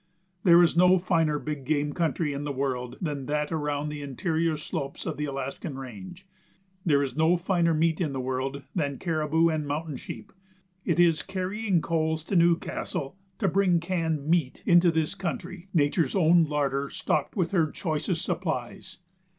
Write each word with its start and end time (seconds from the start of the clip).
There 0.43 0.63
is 0.63 0.75
no 0.75 0.97
finer 0.97 1.37
big 1.37 1.63
game 1.63 1.93
country 1.93 2.33
in 2.33 2.43
the 2.43 2.51
world 2.51 2.97
than 3.01 3.27
that 3.27 3.51
around 3.51 3.89
the 3.89 4.01
interior 4.01 4.57
slopes 4.57 5.05
of 5.05 5.15
the 5.15 5.25
Alaskan 5.25 5.77
range; 5.77 6.25
there 6.83 7.03
is 7.03 7.15
no 7.15 7.37
finer 7.37 7.71
meat 7.75 8.01
in 8.01 8.11
the 8.11 8.19
world 8.19 8.63
than 8.73 8.97
caribou 8.97 9.49
and 9.49 9.67
mountain 9.67 9.97
sheep. 9.97 10.33
It 10.85 10.99
is 10.99 11.21
carrying 11.21 11.83
coals 11.83 12.23
to 12.23 12.35
Newcastle 12.35 13.15
to 13.37 13.47
bring 13.47 13.79
canned 13.79 14.27
meat 14.27 14.63
into 14.65 14.89
this 14.89 15.13
country 15.13 15.67
nature's 15.71 16.15
own 16.15 16.45
larder 16.45 16.89
stocked 16.89 17.35
with 17.35 17.51
her 17.51 17.69
choicest 17.69 18.25
supplies. 18.25 18.97